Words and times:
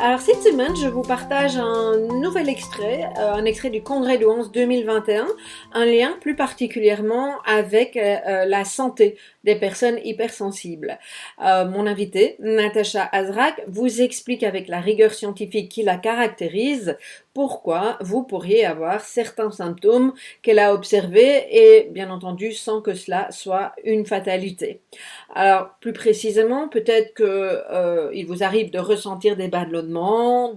Alors 0.00 0.20
cette 0.20 0.44
semaine, 0.44 0.76
je 0.76 0.86
vous 0.86 1.02
partage 1.02 1.56
un 1.56 1.96
nouvel 1.98 2.48
extrait, 2.48 3.10
euh, 3.18 3.32
un 3.32 3.44
extrait 3.44 3.70
du 3.70 3.82
Congrès 3.82 4.16
de 4.16 4.26
11 4.26 4.52
2021, 4.52 5.26
un 5.72 5.84
lien 5.84 6.16
plus 6.20 6.36
particulièrement 6.36 7.42
avec 7.44 7.96
euh, 7.96 8.16
euh, 8.28 8.44
la 8.44 8.64
santé 8.64 9.16
des 9.42 9.56
personnes 9.56 9.98
hypersensibles. 10.04 10.98
mon 11.40 11.86
invité, 11.86 12.36
Natacha 12.38 13.08
Azrak, 13.10 13.64
vous 13.66 14.02
explique 14.02 14.42
avec 14.42 14.68
la 14.68 14.78
rigueur 14.78 15.14
scientifique 15.14 15.70
qui 15.70 15.82
la 15.82 15.96
caractérise 15.96 16.96
pourquoi 17.32 17.96
vous 18.00 18.24
pourriez 18.24 18.66
avoir 18.66 19.00
certains 19.00 19.50
symptômes 19.50 20.12
qu'elle 20.42 20.58
a 20.58 20.74
observés 20.74 21.46
et 21.50 21.88
bien 21.90 22.10
entendu 22.10 22.52
sans 22.52 22.82
que 22.82 22.94
cela 22.94 23.30
soit 23.30 23.72
une 23.84 24.04
fatalité. 24.04 24.80
Alors 25.34 25.70
plus 25.80 25.94
précisément, 25.94 26.68
peut-être 26.68 27.14
que 27.14 28.12
il 28.12 28.26
vous 28.26 28.42
arrive 28.42 28.70
de 28.70 28.78
ressentir 28.78 29.36
des 29.36 29.48
ballonnements 29.48 29.87
de 29.87 29.87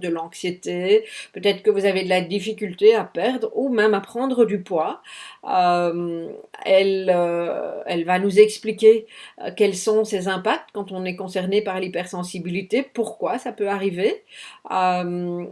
l'anxiété, 0.08 1.04
peut-être 1.32 1.62
que 1.62 1.70
vous 1.70 1.84
avez 1.84 2.04
de 2.04 2.08
la 2.08 2.20
difficulté 2.20 2.94
à 2.94 3.04
perdre 3.04 3.50
ou 3.54 3.68
même 3.68 3.94
à 3.94 4.00
prendre 4.00 4.44
du 4.44 4.60
poids. 4.62 5.02
Euh, 5.44 6.28
elle, 6.64 7.10
euh, 7.12 7.82
elle 7.86 8.04
va 8.04 8.20
nous 8.20 8.38
expliquer 8.38 9.06
euh, 9.40 9.50
quels 9.56 9.74
sont 9.74 10.04
ses 10.04 10.28
impacts 10.28 10.68
quand 10.72 10.92
on 10.92 11.04
est 11.04 11.16
concerné 11.16 11.62
par 11.62 11.80
l'hypersensibilité, 11.80 12.82
pourquoi 12.82 13.38
ça 13.38 13.52
peut 13.52 13.68
arriver. 13.68 14.22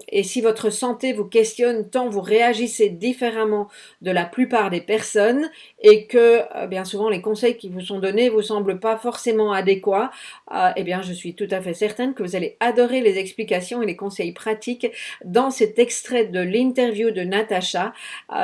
et 0.08 0.22
si 0.22 0.40
votre 0.40 0.70
santé 0.70 1.12
vous 1.12 1.24
questionne 1.24 1.88
tant 1.90 2.08
vous 2.08 2.20
réagissez 2.20 2.88
différemment 2.88 3.68
de 4.02 4.10
la 4.10 4.24
plupart 4.24 4.70
des 4.70 4.80
personnes 4.80 5.50
et 5.82 6.06
que 6.06 6.66
bien 6.66 6.84
souvent 6.84 7.08
les 7.08 7.20
conseils 7.20 7.56
qui 7.56 7.68
vous 7.68 7.80
sont 7.80 7.98
donnés 7.98 8.28
vous 8.28 8.42
semblent 8.42 8.78
pas 8.78 8.96
forcément 8.96 9.52
adéquats, 9.52 10.10
eh 10.76 10.82
bien 10.84 11.02
je 11.02 11.12
suis 11.12 11.34
tout 11.34 11.48
à 11.50 11.60
fait 11.60 11.74
certaine 11.74 12.14
que 12.14 12.22
vous 12.22 12.36
allez 12.36 12.56
adorer 12.60 13.00
les 13.00 13.18
explications 13.18 13.69
et 13.82 13.86
les 13.86 13.96
conseils 13.96 14.32
pratiques 14.32 14.86
dans 15.24 15.50
cet 15.50 15.78
extrait 15.78 16.26
de 16.26 16.40
l'interview 16.40 17.10
de 17.10 17.22
Natacha 17.22 17.92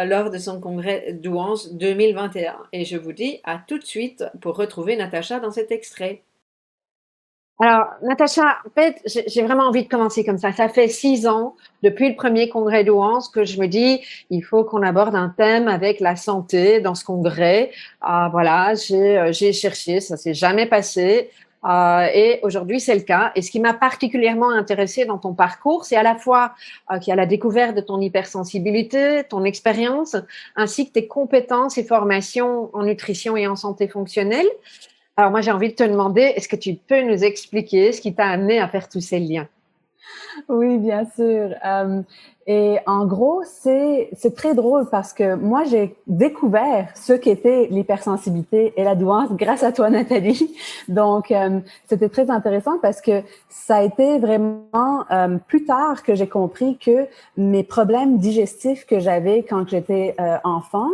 lors 0.04 0.30
de 0.30 0.38
son 0.38 0.60
congrès 0.60 1.12
d'où 1.12 1.36
2021. 1.72 2.56
Et 2.72 2.84
je 2.84 2.96
vous 2.96 3.12
dis 3.12 3.40
à 3.44 3.58
tout 3.58 3.78
de 3.78 3.84
suite 3.84 4.24
pour 4.40 4.56
retrouver 4.56 4.96
Natacha 4.96 5.40
dans 5.40 5.50
cet 5.50 5.70
extrait. 5.70 6.22
Alors, 7.58 7.86
Natacha, 8.02 8.58
en 8.66 8.70
fait, 8.74 9.00
j'ai 9.26 9.42
vraiment 9.42 9.64
envie 9.64 9.84
de 9.84 9.88
commencer 9.88 10.26
comme 10.26 10.36
ça. 10.36 10.52
Ça 10.52 10.68
fait 10.68 10.88
six 10.88 11.26
ans, 11.26 11.56
depuis 11.82 12.10
le 12.10 12.14
premier 12.14 12.50
congrès 12.50 12.84
d'Ouance, 12.84 13.30
que 13.30 13.44
je 13.44 13.58
me 13.58 13.66
dis, 13.66 14.02
il 14.28 14.42
faut 14.42 14.62
qu'on 14.62 14.82
aborde 14.82 15.14
un 15.14 15.30
thème 15.30 15.66
avec 15.66 16.00
la 16.00 16.16
santé 16.16 16.80
dans 16.82 16.94
ce 16.94 17.02
congrès. 17.02 17.70
Ah, 18.02 18.28
voilà, 18.30 18.74
euh, 18.90 19.32
j'ai 19.32 19.54
cherché, 19.54 20.00
ça 20.00 20.18
s'est 20.18 20.34
jamais 20.34 20.66
passé. 20.66 21.30
Euh, 21.64 22.06
et 22.14 22.40
aujourd'hui, 22.42 22.80
c'est 22.80 22.94
le 22.94 23.00
cas. 23.00 23.32
Et 23.34 23.42
ce 23.42 23.50
qui 23.50 23.60
m'a 23.60 23.74
particulièrement 23.74 24.50
intéressé 24.50 25.04
dans 25.04 25.18
ton 25.18 25.34
parcours, 25.34 25.84
c'est 25.84 25.96
à 25.96 26.02
la 26.02 26.16
fois 26.16 26.54
euh, 26.90 26.98
qu'il 26.98 27.10
y 27.10 27.12
a 27.12 27.16
la 27.16 27.26
découverte 27.26 27.74
de 27.74 27.80
ton 27.80 28.00
hypersensibilité, 28.00 29.24
ton 29.28 29.44
expérience, 29.44 30.16
ainsi 30.54 30.86
que 30.86 30.92
tes 30.92 31.06
compétences 31.06 31.78
et 31.78 31.84
formations 31.84 32.70
en 32.74 32.84
nutrition 32.84 33.36
et 33.36 33.46
en 33.46 33.56
santé 33.56 33.88
fonctionnelle. 33.88 34.46
Alors 35.16 35.30
moi, 35.30 35.40
j'ai 35.40 35.50
envie 35.50 35.70
de 35.70 35.74
te 35.74 35.82
demander, 35.82 36.20
est-ce 36.20 36.48
que 36.48 36.56
tu 36.56 36.74
peux 36.74 37.02
nous 37.02 37.24
expliquer 37.24 37.92
ce 37.92 38.00
qui 38.00 38.14
t'a 38.14 38.26
amené 38.26 38.60
à 38.60 38.68
faire 38.68 38.88
tous 38.88 39.00
ces 39.00 39.18
liens? 39.18 39.48
Oui, 40.48 40.78
bien 40.78 41.06
sûr. 41.16 41.54
Euh, 41.64 42.02
et 42.48 42.78
en 42.86 43.06
gros, 43.06 43.42
c'est 43.44 44.08
c'est 44.16 44.36
très 44.36 44.54
drôle 44.54 44.88
parce 44.88 45.12
que 45.12 45.34
moi 45.34 45.64
j'ai 45.64 45.96
découvert 46.06 46.88
ce 46.94 47.12
qu'était 47.12 47.66
l'hypersensibilité 47.72 48.72
et 48.76 48.84
la 48.84 48.94
douance 48.94 49.30
grâce 49.32 49.64
à 49.64 49.72
toi 49.72 49.90
Nathalie. 49.90 50.54
Donc 50.88 51.32
euh, 51.32 51.58
c'était 51.86 52.08
très 52.08 52.30
intéressant 52.30 52.78
parce 52.80 53.00
que 53.00 53.22
ça 53.48 53.78
a 53.78 53.82
été 53.82 54.20
vraiment 54.20 55.04
euh, 55.10 55.38
plus 55.48 55.64
tard 55.64 56.04
que 56.04 56.14
j'ai 56.14 56.28
compris 56.28 56.78
que 56.78 57.08
mes 57.36 57.64
problèmes 57.64 58.18
digestifs 58.18 58.86
que 58.86 59.00
j'avais 59.00 59.42
quand 59.42 59.68
j'étais 59.68 60.14
euh, 60.20 60.36
enfant 60.44 60.88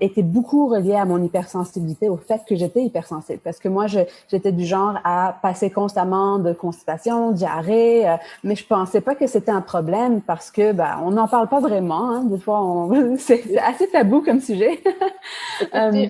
étaient 0.00 0.24
beaucoup 0.24 0.66
reliés 0.66 0.96
à 0.96 1.04
mon 1.04 1.22
hypersensibilité, 1.22 2.08
au 2.08 2.16
fait 2.16 2.40
que 2.48 2.56
j'étais 2.56 2.82
hypersensible. 2.82 3.38
Parce 3.44 3.60
que 3.60 3.68
moi 3.68 3.86
j'étais 3.86 4.50
du 4.50 4.64
genre 4.64 4.98
à 5.04 5.36
passer 5.40 5.70
constamment 5.70 6.40
de 6.40 6.52
constipation, 6.52 7.30
diarrhée, 7.30 8.16
mais 8.42 8.56
je 8.56 8.66
pensais 8.66 9.00
pas 9.00 9.14
que 9.14 9.28
c'était 9.28 9.52
un 9.52 9.60
problème 9.60 10.20
parce 10.20 10.50
que 10.50 10.72
ben, 10.78 11.00
on 11.02 11.10
n'en 11.10 11.26
parle 11.26 11.48
pas 11.48 11.58
vraiment. 11.58 12.08
Hein. 12.08 12.24
Des 12.24 12.38
fois, 12.38 12.88
c'est 13.18 13.58
assez 13.58 13.88
tabou 13.88 14.22
comme 14.22 14.40
sujet. 14.40 14.80
Euh, 15.74 16.06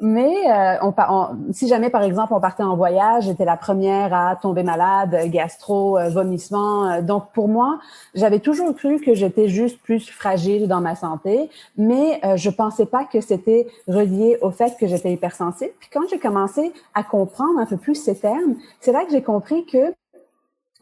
mais 0.00 0.34
euh, 0.50 0.76
on, 0.82 1.52
si 1.52 1.68
jamais, 1.68 1.90
par 1.90 2.02
exemple, 2.02 2.32
on 2.32 2.40
partait 2.40 2.62
en 2.62 2.76
voyage, 2.76 3.24
j'étais 3.24 3.44
la 3.44 3.58
première 3.58 4.14
à 4.14 4.36
tomber 4.36 4.62
malade, 4.62 5.14
gastro, 5.26 5.98
euh, 5.98 6.08
vomissement. 6.08 7.02
donc, 7.02 7.30
pour 7.34 7.46
moi, 7.48 7.78
j'avais 8.14 8.38
toujours 8.38 8.74
cru 8.74 9.00
que 9.00 9.14
j'étais 9.14 9.48
juste 9.48 9.78
plus 9.82 10.08
fragile 10.10 10.66
dans 10.66 10.80
ma 10.80 10.96
santé, 10.96 11.50
mais 11.76 12.20
je 12.36 12.48
pensais 12.48 12.86
pas 12.86 13.04
que 13.04 13.20
c'était 13.20 13.66
relié 13.86 14.38
au 14.40 14.50
fait 14.50 14.74
que 14.80 14.86
j'étais 14.86 15.12
hypersensible. 15.12 15.72
Puis 15.78 15.90
quand 15.92 16.08
j'ai 16.08 16.18
commencé 16.18 16.72
à 16.94 17.02
comprendre 17.02 17.58
un 17.60 17.66
peu 17.66 17.76
plus 17.76 17.96
ces 17.96 18.18
termes, 18.18 18.54
c'est 18.80 18.92
là 18.92 19.04
que 19.04 19.12
j'ai 19.12 19.22
compris 19.22 19.66
que 19.66 19.92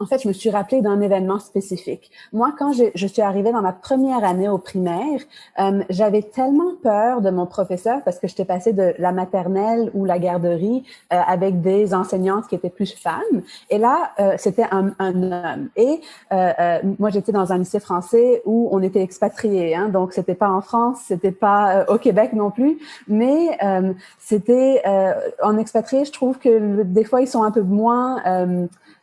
en 0.00 0.06
fait, 0.06 0.22
je 0.22 0.28
me 0.28 0.32
suis 0.32 0.50
rappelée 0.50 0.80
d'un 0.80 1.00
événement 1.00 1.38
spécifique. 1.38 2.10
Moi, 2.32 2.52
quand 2.58 2.72
je, 2.72 2.84
je, 2.94 3.06
suis 3.06 3.22
arrivée 3.22 3.52
dans 3.52 3.60
ma 3.60 3.72
première 3.72 4.24
année 4.24 4.48
au 4.48 4.58
primaire, 4.58 5.20
euh, 5.60 5.82
j'avais 5.90 6.22
tellement 6.22 6.74
peur 6.82 7.20
de 7.20 7.30
mon 7.30 7.46
professeur 7.46 8.02
parce 8.02 8.18
que 8.18 8.26
j'étais 8.26 8.46
passée 8.46 8.72
de 8.72 8.94
la 8.98 9.12
maternelle 9.12 9.90
ou 9.94 10.04
la 10.04 10.18
garderie 10.18 10.84
euh, 11.12 11.16
avec 11.26 11.60
des 11.60 11.92
enseignantes 11.94 12.48
qui 12.48 12.54
étaient 12.54 12.70
plus 12.70 12.94
femmes. 12.94 13.42
Et 13.68 13.78
là, 13.78 14.12
euh, 14.18 14.34
c'était 14.38 14.66
un, 14.70 14.92
un, 14.98 15.22
homme. 15.22 15.68
Et 15.76 16.00
moi, 16.98 17.10
j'étais 17.10 17.32
dans 17.32 17.52
un 17.52 17.58
lycée 17.58 17.78
français 17.78 18.42
où 18.46 18.70
on 18.72 18.82
était 18.82 19.02
expatriés. 19.02 19.74
Hein, 19.74 19.88
donc, 19.88 20.14
c'était 20.14 20.34
pas 20.34 20.48
en 20.48 20.62
France, 20.62 20.98
c'était 21.06 21.32
pas 21.32 21.84
au 21.88 21.98
Québec 21.98 22.32
non 22.32 22.50
plus. 22.50 22.78
Mais 23.08 23.58
c'était 24.18 24.82
en 25.42 25.58
expatrié, 25.58 26.04
je 26.04 26.12
trouve 26.12 26.38
que 26.38 26.82
des 26.82 27.04
fois, 27.04 27.20
ils 27.20 27.28
sont 27.28 27.42
un 27.42 27.50
peu 27.50 27.62
moins 27.62 28.20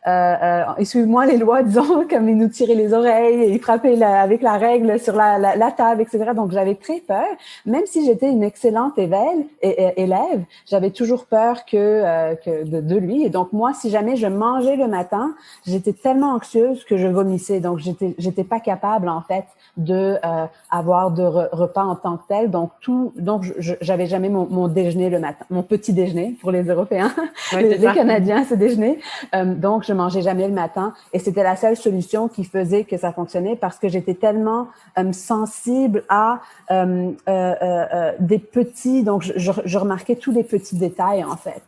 euh, 0.07 0.63
euh, 0.96 1.06
moins 1.06 1.25
les 1.25 1.38
lois, 1.38 1.63
disons, 1.69 2.06
comme 2.10 2.30
ils 2.30 2.38
nous 2.38 2.50
tiraient 2.50 2.75
les 2.75 2.94
oreilles, 2.94 3.51
ils 3.51 3.60
frappaient 3.60 4.01
avec 4.01 4.42
la 4.42 4.57
règle 4.57 5.00
sur 5.00 5.16
la, 5.16 5.38
la, 5.38 5.56
la 5.56 5.72
table, 5.72 6.01
etc. 6.01 6.31
Donc 6.36 6.51
j'avais 6.51 6.75
très 6.75 7.00
peur, 7.00 7.28
même 7.66 7.86
si 7.86 8.06
j'étais 8.06 8.30
une 8.30 8.44
excellente 8.44 8.98
élève, 8.98 9.44
élève 9.62 10.44
j'avais 10.66 10.92
toujours 10.92 11.25
peur 11.25 11.66
que, 11.66 11.78
euh, 11.78 12.36
que 12.36 12.63
de, 12.63 12.81
de, 12.81 12.96
lui. 12.96 13.24
Et 13.24 13.30
donc 13.30 13.54
moi, 13.54 13.74
si 13.74 13.90
jamais 13.90 14.16
je 14.16 14.28
mangeais 14.28 14.75
le 14.75 14.88
matin, 14.88 15.34
j'étais 15.66 15.94
tellement 15.94 16.34
anxieuse 16.34 16.84
que 16.86 16.98
je 16.98 17.07
vomissais. 17.07 17.60
Donc 17.60 17.80
j'étais 17.80 18.16
j'étais 18.18 18.44
pas 18.44 18.60
capable 18.60 19.10
en 19.10 19.22
fait 19.22 19.46
de 19.78 20.18
euh, 20.24 20.46
avoir 20.69 21.12
de 21.12 21.24
repas 21.24 21.84
en 21.84 21.96
tant 21.96 22.18
que 22.18 22.24
tel. 22.28 22.51
Donc 22.51 22.72
tout, 22.81 23.13
donc 23.18 23.46
j'avais 23.60 24.07
jamais 24.07 24.30
mon, 24.30 24.48
mon, 24.50 24.68
déjeuner 24.68 25.10
le 25.10 25.19
matin, 25.19 25.46
mon 25.50 25.63
petit 25.63 25.94
déjeuner 25.94 26.36
pour 26.42 26.51
les 26.51 26.63
Européens, 26.63 27.12
les, 27.54 27.78
les, 27.78 27.94
Canadiens, 27.94 28.44
ce 28.44 28.56
déjeuner. 28.56 29.00
Euh, 29.34 29.56
donc 29.56 29.88
je 29.89 29.94
mangeais 29.94 30.21
jamais 30.21 30.47
le 30.47 30.53
matin 30.53 30.94
et 31.13 31.19
c'était 31.19 31.44
la 31.44 31.56
seule 31.56 31.75
solution 31.75 32.27
qui 32.27 32.44
faisait 32.44 32.83
que 32.83 32.97
ça 32.97 33.12
fonctionnait 33.12 33.56
parce 33.56 33.77
que 33.77 33.89
j'étais 33.89 34.13
tellement 34.13 34.68
euh, 34.97 35.12
sensible 35.12 36.03
à 36.09 36.39
euh, 36.71 37.12
des 38.19 38.39
petits, 38.39 39.03
donc 39.03 39.24
je, 39.24 39.77
remarquais 39.77 40.15
tous 40.15 40.31
les 40.31 40.44
petits 40.44 40.77
détails 40.77 41.24
en 41.24 41.36
fait. 41.36 41.63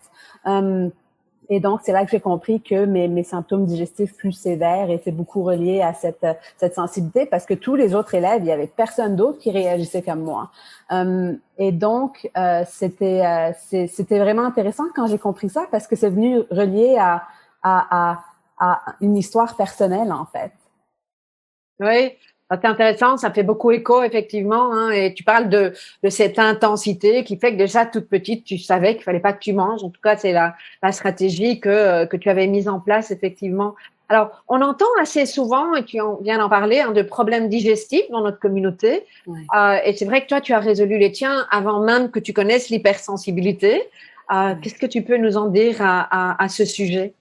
Et 1.53 1.59
donc, 1.59 1.81
c'est 1.83 1.91
là 1.91 2.05
que 2.05 2.11
j'ai 2.11 2.21
compris 2.21 2.61
que 2.61 2.85
mes, 2.85 3.09
mes, 3.09 3.25
symptômes 3.25 3.65
digestifs 3.65 4.15
plus 4.15 4.31
sévères 4.31 4.89
étaient 4.89 5.11
beaucoup 5.11 5.43
reliés 5.43 5.81
à 5.81 5.93
cette, 5.93 6.25
cette 6.55 6.75
sensibilité 6.75 7.25
parce 7.25 7.45
que 7.45 7.53
tous 7.53 7.75
les 7.75 7.93
autres 7.93 8.15
élèves, 8.15 8.39
il 8.39 8.47
y 8.47 8.53
avait 8.53 8.67
personne 8.67 9.17
d'autre 9.17 9.37
qui 9.37 9.51
réagissait 9.51 10.01
comme 10.01 10.21
moi. 10.21 10.49
Euh, 10.93 11.33
et 11.57 11.73
donc, 11.73 12.29
euh, 12.37 12.63
c'était 12.69 13.25
euh, 13.25 13.51
c'était 13.87 14.19
vraiment 14.19 14.45
intéressant 14.45 14.85
quand 14.95 15.07
j'ai 15.07 15.17
compris 15.17 15.49
ça 15.49 15.65
parce 15.71 15.87
que 15.87 15.97
c'est 15.97 16.09
venu 16.09 16.39
relier 16.51 16.95
à, 16.97 17.23
à, 17.63 18.13
à, 18.13 18.23
à 18.59 18.95
une 19.01 19.17
histoire 19.17 19.55
personnelle, 19.55 20.11
en 20.11 20.25
fait. 20.25 20.51
Oui, 21.79 22.13
ah, 22.53 22.57
c'est 22.61 22.67
intéressant, 22.67 23.15
ça 23.15 23.31
fait 23.31 23.43
beaucoup 23.43 23.71
écho 23.71 24.03
effectivement. 24.03 24.73
Hein, 24.73 24.91
et 24.91 25.13
tu 25.13 25.23
parles 25.23 25.47
de, 25.47 25.73
de, 26.03 26.09
cette 26.09 26.37
intensité 26.37 27.23
qui 27.23 27.37
fait 27.37 27.53
que 27.53 27.57
déjà 27.57 27.85
toute 27.85 28.09
petite, 28.09 28.43
tu 28.43 28.57
savais 28.57 28.95
qu'il 28.95 29.03
fallait 29.03 29.21
pas 29.21 29.31
que 29.31 29.39
tu 29.39 29.53
manges. 29.53 29.83
En 29.85 29.89
tout 29.89 30.01
cas, 30.01 30.17
c'est 30.17 30.33
la, 30.33 30.55
la 30.83 30.91
stratégie 30.91 31.61
que, 31.61 32.03
que 32.05 32.17
tu 32.17 32.29
avais 32.29 32.47
mise 32.47 32.67
en 32.67 32.81
place 32.81 33.09
effectivement. 33.09 33.73
Alors, 34.09 34.43
on 34.49 34.61
entend 34.61 34.93
assez 35.01 35.25
souvent, 35.25 35.73
et 35.75 35.85
tu 35.85 35.97
viens 36.21 36.39
d'en 36.39 36.49
parler, 36.49 36.81
hein, 36.81 36.91
de 36.91 37.01
problèmes 37.01 37.47
digestifs 37.47 38.11
dans 38.11 38.19
notre 38.19 38.39
communauté. 38.39 39.05
Euh, 39.55 39.77
et 39.85 39.95
c'est 39.95 40.03
vrai 40.03 40.21
que 40.21 40.27
toi, 40.27 40.41
tu 40.41 40.51
as 40.51 40.59
résolu 40.59 40.97
les 40.97 41.13
tiens 41.13 41.47
avant 41.49 41.79
même 41.79 42.11
que 42.11 42.19
tu 42.19 42.33
connaisses 42.33 42.67
l'hypersensibilité. 42.67 43.87
Euh, 44.33 44.55
Qu'est-ce 44.61 44.75
que 44.75 44.85
tu 44.85 45.01
peux 45.03 45.15
nous 45.15 45.37
en 45.37 45.47
dire 45.47 45.77
à, 45.79 46.01
à, 46.33 46.43
à 46.43 46.49
ce 46.49 46.65
sujet? 46.65 47.13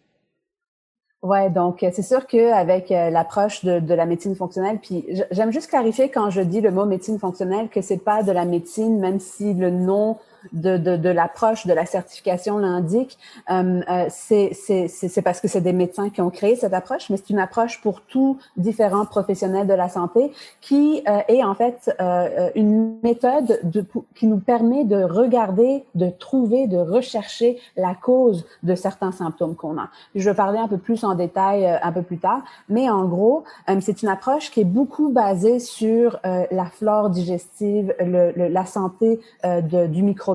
Ouais, 1.23 1.51
donc 1.51 1.83
euh, 1.83 1.91
c'est 1.93 2.03
sûr 2.03 2.27
qu'avec 2.27 2.91
euh, 2.91 3.11
l'approche 3.11 3.63
de, 3.63 3.79
de, 3.79 3.93
la 3.93 4.07
médecine 4.07 4.35
fonctionnelle, 4.35 4.79
puis 4.81 5.05
j'aime 5.31 5.53
juste 5.53 5.69
clarifier 5.69 6.09
quand 6.09 6.31
je 6.31 6.41
dis 6.41 6.63
le 6.63 6.71
mot 6.71 6.87
médecine 6.87 7.19
fonctionnelle 7.19 7.69
que 7.69 7.83
c'est 7.83 7.99
pas 7.99 8.23
de 8.23 8.33
la 8.33 8.47
médecine, 8.47 8.99
même 8.99 9.21
si 9.21 9.53
le 9.53 9.69
nom 9.69 10.17
de, 10.53 10.77
de, 10.77 10.97
de 10.97 11.09
l'approche 11.09 11.67
de 11.67 11.73
la 11.73 11.87
certification 11.87 12.59
l'indique, 12.59 13.19
euh, 13.51 13.81
euh 13.89 14.07
c'est 14.11 15.23
parce 15.23 15.41
que 15.41 15.49
c'est 15.49 15.61
des 15.61 15.73
médecins 15.73 16.11
qui 16.11 16.21
ont 16.21 16.31
créé 16.31 16.57
cette 16.57 16.73
approche, 16.73 17.11
mais 17.11 17.17
c'est 17.17 17.31
une 17.31 17.39
approche 17.39 17.81
pour 17.81 18.01
tous 18.03 18.39
différents 18.57 19.05
professionnels 19.05 19.67
de 19.67 19.75
la 19.75 19.89
santé 19.89 20.33
qui 20.61 21.03
euh, 21.09 21.21
est 21.29 21.43
en 21.43 21.55
fait 21.55 21.95
euh, 22.01 22.51
une 22.55 22.97
méthode 23.03 23.61
de, 23.63 23.85
qui 24.15 24.27
nous 24.27 24.39
permet 24.39 24.85
de 24.85 25.03
regarder, 25.03 25.85
de 25.95 26.11
trouver, 26.11 26.67
de 26.67 26.79
rechercher 26.79 27.59
la 27.77 27.95
cause 27.95 28.47
de 28.63 28.75
certains 28.75 29.13
symptômes 29.13 29.55
qu'on 29.55 29.79
a. 29.79 29.89
Je 30.15 30.29
vais 30.29 30.37
parler 30.37 30.59
un 30.59 30.69
peu 30.69 30.79
plus 30.79 31.05
en 31.05 31.15
détail 31.15 31.67
un 31.83 31.93
peu 31.93 32.03
plus 32.03 32.19
tard, 32.19 32.43
mais 32.69 32.89
en 32.91 33.05
gros, 33.05 33.45
c'est 33.81 34.03
une 34.03 34.09
approche 34.09 34.51
qui 34.51 34.61
est 34.61 34.65
beaucoup 34.65 35.11
basée 35.11 35.59
sur 35.59 36.19
la 36.23 36.67
flore 36.67 37.11
digestive, 37.11 37.95
le, 38.01 38.33
le, 38.33 38.49
la 38.49 38.67
santé 38.67 39.21
du 39.45 40.03
micro 40.03 40.30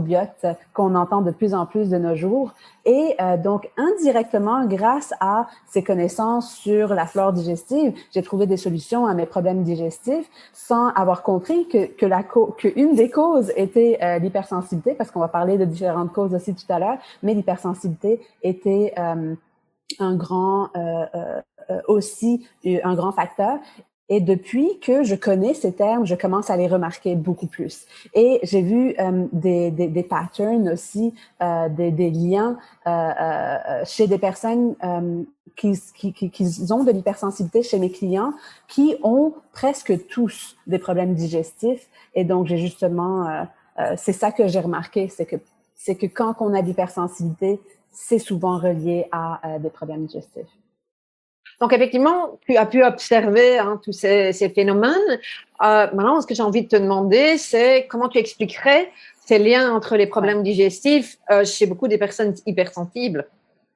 qu'on 0.74 0.96
entend 0.96 1.22
de 1.22 1.32
plus 1.32 1.54
en 1.54 1.66
plus 1.66 1.90
de 1.90 1.98
nos 1.98 2.16
jours. 2.16 2.54
Et 2.86 3.16
euh, 3.20 3.38
donc, 3.38 3.70
indirectement, 3.78 4.66
grâce 4.66 5.14
à 5.20 5.48
ces 5.68 5.84
connaissances 5.84 6.54
sur 6.54 6.94
la 6.94 7.06
flore 7.06 7.34
digestive, 7.34 7.94
j'ai 8.12 8.22
trouvé 8.22 8.46
des 8.46 8.58
solutions 8.58 9.06
à 9.06 9.14
mes 9.14 9.26
problèmes 9.26 9.64
digestifs 9.64 10.30
sans 10.54 10.90
avoir 10.90 11.24
compris 11.24 11.68
que, 11.68 11.86
que, 11.86 12.96
des 12.96 13.10
causes 13.10 13.52
était 13.56 13.98
euh, 14.02 14.20
l'hypersensibilité, 14.20 14.94
parce 14.94 15.12
qu'on 15.12 15.20
va 15.20 15.28
parler 15.28 15.58
de 15.58 15.66
différentes 15.66 16.14
causes 16.14 16.34
aussi 16.34 16.54
tout 16.54 16.72
à 16.72 16.80
l'heure, 16.80 16.98
mais 17.24 17.34
l'hypersensibilité 17.34 18.22
était 18.44 18.94
euh, 18.98 19.36
un 20.00 20.16
grand 20.16 20.70
aussi 21.88 22.48
un 22.84 22.96
grand 22.96 23.12
facteur. 23.12 23.58
Et 24.08 24.22
depuis 24.22 24.80
que 24.80 25.04
je 25.04 25.16
connais 25.16 25.56
ces 25.56 25.74
termes, 25.74 26.06
je 26.06 26.14
commence 26.14 26.52
à 26.52 26.58
les 26.58 26.68
remarquer 26.68 27.16
beaucoup 27.16 27.48
plus. 27.48 27.86
Et 28.14 28.40
j'ai 28.44 28.62
vu 28.62 28.96
euh, 29.00 29.26
des, 29.32 29.72
des, 29.72 29.88
des, 29.88 30.04
patterns 30.04 30.70
aussi, 30.70 31.14
euh, 31.42 31.70
des, 31.70 31.92
des, 31.92 32.12
liens 32.12 32.58
euh, 32.86 32.92
euh 32.92 33.86
chez 33.86 34.08
des 34.08 34.20
personnes 34.20 34.76
euh, 34.84 35.24
qui, 35.56 35.74
qui, 35.96 36.30
qui, 36.30 36.72
ont 36.72 36.84
de 36.84 36.92
l'hypersensibilité 36.92 37.64
chez 37.64 37.80
mes 37.80 37.90
clients, 37.90 38.34
qui 38.68 38.96
ont 39.02 39.34
presque 39.54 40.08
tous 40.08 40.56
des 40.68 40.78
problèmes 40.78 41.16
digestifs. 41.16 41.88
Et 42.14 42.26
donc, 42.26 42.46
j'ai 42.46 42.58
justement, 42.58 43.48
c'est 43.96 44.14
ça 44.14 44.32
que 44.32 44.48
j'ai 44.48 44.60
remarqué, 44.60 45.08
c'est 45.08 45.26
que 45.26 45.38
c'est 45.74 45.96
que 45.96 46.08
quand 46.08 46.36
on 46.40 46.54
a 46.54 46.62
l'hypersensibilité, 46.62 47.60
c'est 47.92 48.20
souvent 48.20 48.58
relié 48.58 49.06
à 49.12 49.60
des 49.60 49.70
problèmes 49.70 50.06
digestifs. 50.06 50.48
Donc, 51.62 51.74
effectivement, 51.74 52.38
tu 52.46 52.58
as 52.58 52.66
pu 52.66 52.84
observer 52.84 53.58
hein, 53.58 53.80
tous 53.84 53.94
ces, 53.94 54.34
ces 54.34 54.50
phénomènes. 54.50 54.92
Euh, 55.62 55.88
maintenant, 55.94 56.22
ce 56.22 56.28
que 56.28 56.36
j'ai 56.36 56.44
envie 56.44 56.64
de 56.64 56.68
te 56.68 56.76
demander, 56.76 57.38
c'est 57.38 57.88
comment 57.88 58.10
tu 58.10 58.18
expliquerais 58.18 58.92
ces 59.26 59.40
liens 59.40 59.74
entre 59.74 59.96
les 59.96 60.08
problèmes 60.08 60.44
digestifs 60.44 61.18
euh, 61.32 61.46
chez 61.46 61.66
beaucoup 61.66 61.88
des 61.88 61.98
personnes 61.98 62.36
hypersensibles? 62.46 63.28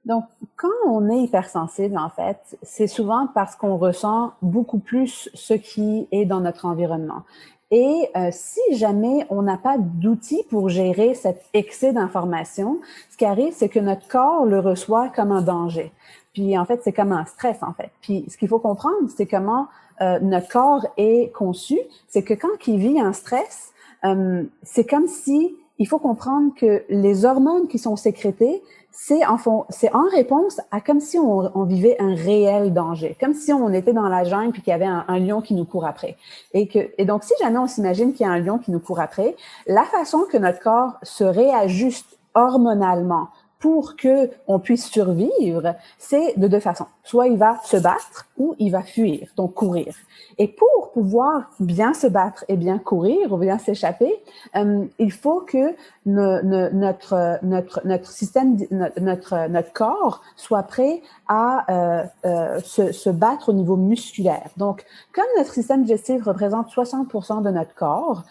Donc, 0.05 0.25
quand 0.55 0.69
on 0.87 1.09
est 1.09 1.23
hypersensible, 1.23 1.97
en 1.97 2.09
fait, 2.09 2.37
c'est 2.61 2.87
souvent 2.87 3.27
parce 3.33 3.55
qu'on 3.55 3.77
ressent 3.77 4.33
beaucoup 4.41 4.79
plus 4.79 5.29
ce 5.33 5.53
qui 5.53 6.07
est 6.11 6.25
dans 6.25 6.39
notre 6.39 6.65
environnement. 6.65 7.23
Et 7.71 8.09
euh, 8.15 8.29
si 8.31 8.61
jamais 8.71 9.27
on 9.29 9.43
n'a 9.43 9.57
pas 9.57 9.77
d'outils 9.77 10.43
pour 10.49 10.69
gérer 10.69 11.13
cet 11.13 11.43
excès 11.53 11.93
d'informations, 11.93 12.79
ce 13.11 13.17
qui 13.17 13.25
arrive, 13.25 13.53
c'est 13.55 13.69
que 13.69 13.79
notre 13.79 14.07
corps 14.07 14.45
le 14.45 14.59
reçoit 14.59 15.09
comme 15.09 15.31
un 15.31 15.43
danger. 15.43 15.91
Puis 16.33 16.57
en 16.57 16.65
fait, 16.65 16.81
c'est 16.83 16.93
comme 16.93 17.11
un 17.11 17.25
stress 17.25 17.57
en 17.61 17.73
fait. 17.73 17.91
Puis 18.01 18.25
ce 18.29 18.37
qu'il 18.37 18.47
faut 18.47 18.59
comprendre, 18.59 19.09
c'est 19.15 19.25
comment 19.25 19.67
euh, 20.01 20.19
notre 20.19 20.49
corps 20.49 20.85
est 20.97 21.31
conçu. 21.33 21.79
C'est 22.07 22.23
que 22.23 22.33
quand 22.33 22.67
il 22.67 22.77
vit 22.77 22.99
un 22.99 23.13
stress, 23.13 23.71
euh, 24.05 24.43
c'est 24.63 24.89
comme 24.89 25.07
si 25.07 25.55
il 25.79 25.87
faut 25.87 25.99
comprendre 25.99 26.53
que 26.55 26.83
les 26.89 27.25
hormones 27.25 27.67
qui 27.67 27.79
sont 27.79 27.95
sécrétées, 27.95 28.61
c'est 28.91 29.25
en 29.25 29.37
fond, 29.37 29.65
c'est 29.69 29.93
en 29.93 30.03
réponse 30.11 30.59
à 30.71 30.81
comme 30.81 30.99
si 30.99 31.17
on, 31.17 31.63
vivait 31.63 31.95
un 31.99 32.15
réel 32.15 32.73
danger, 32.73 33.15
comme 33.19 33.33
si 33.33 33.53
on 33.53 33.71
était 33.71 33.93
dans 33.93 34.09
la 34.09 34.25
jungle 34.25 34.51
puis 34.51 34.61
qu'il 34.61 34.71
y 34.71 34.73
avait 34.73 34.85
un, 34.85 35.05
un, 35.07 35.19
lion 35.19 35.41
qui 35.41 35.53
nous 35.53 35.63
court 35.63 35.85
après. 35.85 36.17
Et 36.53 36.67
que 36.67 36.79
et 36.97 37.05
donc 37.05 37.23
si 37.23 37.33
jamais 37.39 37.59
on 37.59 37.67
s'imagine 37.67 38.11
qu'il 38.13 38.25
y 38.25 38.29
a 38.29 38.31
un 38.33 38.39
lion 38.39 38.57
qui 38.57 38.71
nous 38.71 38.79
court 38.79 38.99
après, 38.99 39.37
la 39.67 39.83
façon 39.83 40.25
que 40.29 40.37
notre 40.37 40.59
corps 40.59 40.97
se 41.01 41.23
réajuste 41.23 42.19
hormonalement 42.35 43.29
pour 43.59 43.95
que 43.95 44.31
on 44.47 44.59
puisse 44.59 44.89
survivre, 44.89 45.75
c'est 45.97 46.37
de 46.37 46.47
deux 46.47 46.59
façons. 46.59 46.87
Soit 47.09 47.27
il 47.29 47.39
va 47.39 47.57
se 47.63 47.77
battre 47.77 48.27
ou 48.37 48.53
il 48.59 48.71
va 48.71 48.83
fuir, 48.83 49.29
donc 49.35 49.55
courir. 49.55 49.95
Et 50.37 50.47
pour 50.47 50.91
pouvoir 50.93 51.49
bien 51.59 51.95
se 51.95 52.05
battre 52.05 52.45
et 52.49 52.55
bien 52.55 52.77
courir 52.77 53.33
ou 53.33 53.37
bien 53.37 53.57
s'échapper, 53.57 54.13
euh, 54.55 54.85
il 54.99 55.11
faut 55.11 55.41
que 55.41 55.75
notre, 56.05 57.39
notre, 57.43 57.81
notre 57.83 58.11
système, 58.11 58.57
notre, 59.01 59.47
notre 59.49 59.73
corps 59.73 60.21
soit 60.35 60.61
prêt 60.61 61.01
à 61.27 61.65
euh, 61.71 62.03
euh, 62.25 62.59
se, 62.61 63.09
battre 63.09 63.49
au 63.49 63.53
niveau 63.53 63.75
musculaire. 63.75 64.51
Donc, 64.57 64.85
comme 65.11 65.25
notre 65.39 65.51
système 65.51 65.81
digestif 65.81 66.23
représente 66.23 66.69
60% 66.69 67.41
de 67.41 67.49
notre 67.49 67.73
corps, 67.73 68.21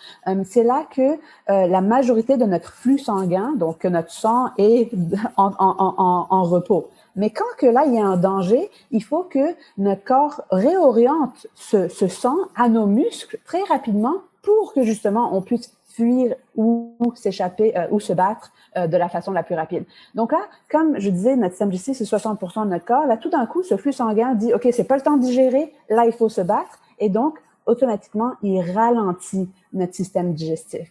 c'est 0.44 0.62
là 0.62 0.84
que 0.88 1.18
la 1.48 1.80
majorité 1.80 2.36
de 2.36 2.44
notre 2.44 2.72
flux 2.72 2.98
sanguin, 2.98 3.54
donc 3.56 3.78
que 3.78 3.88
notre 3.88 4.12
sang 4.12 4.50
est 4.56 4.92
en 5.36 6.42
repos. 6.44 6.88
Mais 7.18 7.30
quand 7.30 7.44
que 7.58 7.66
là, 7.66 7.84
il 7.84 7.94
y 7.94 7.98
a 7.98 8.06
un 8.06 8.16
danger, 8.16 8.70
il 8.92 9.02
faut 9.02 9.24
que 9.24 9.54
notre 9.76 10.04
corps 10.04 10.44
réoriente 10.50 11.48
ce, 11.56 11.88
sang 11.88 12.36
à 12.54 12.68
nos 12.68 12.86
muscles 12.86 13.38
très 13.44 13.62
rapidement 13.64 14.14
pour 14.42 14.72
que 14.72 14.84
justement 14.84 15.36
on 15.36 15.42
puisse 15.42 15.74
fuir 15.88 16.36
ou, 16.54 16.94
s'échapper 17.16 17.76
euh, 17.76 17.88
ou 17.90 17.98
se 17.98 18.12
battre 18.12 18.52
euh, 18.76 18.86
de 18.86 18.96
la 18.96 19.08
façon 19.08 19.32
la 19.32 19.42
plus 19.42 19.56
rapide. 19.56 19.84
Donc 20.14 20.30
là, 20.30 20.46
comme 20.70 21.00
je 21.00 21.10
disais, 21.10 21.34
notre 21.34 21.54
système 21.54 21.70
digestif, 21.70 21.96
c'est 21.96 22.16
60% 22.16 22.64
de 22.64 22.70
notre 22.70 22.84
corps. 22.84 23.06
Là, 23.06 23.16
tout 23.16 23.30
d'un 23.30 23.46
coup, 23.46 23.64
ce 23.64 23.76
flux 23.76 23.92
sanguin 23.92 24.34
dit, 24.34 24.54
OK, 24.54 24.68
c'est 24.70 24.84
pas 24.84 24.96
le 24.96 25.02
temps 25.02 25.16
de 25.16 25.22
digérer, 25.22 25.74
là, 25.90 26.06
il 26.06 26.12
faut 26.12 26.28
se 26.28 26.40
battre. 26.40 26.78
Et 27.00 27.08
donc, 27.08 27.36
automatiquement, 27.66 28.34
il 28.42 28.60
ralentit 28.60 29.50
notre 29.72 29.94
système 29.94 30.34
digestif. 30.34 30.88